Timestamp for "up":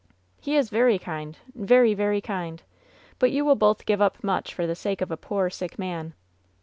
4.01-4.23